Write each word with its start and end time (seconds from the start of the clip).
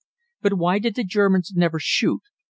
But 0.41 0.55
why 0.55 0.79
did 0.79 0.95
the 0.95 1.03
Germans 1.03 1.53
never 1.55 1.77
shoot? 1.77 2.23